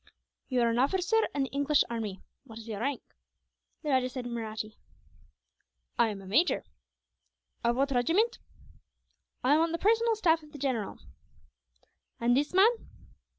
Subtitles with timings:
[0.47, 2.23] "You are an officer in the English army.
[2.43, 3.03] What is your rank?"
[3.83, 4.79] the rajah said in Mahratti.
[5.99, 6.63] "I am a major."
[7.63, 8.39] "Of what regiment?"
[9.43, 10.97] "I am on the personal staff of the general."
[12.19, 12.71] "And this man?"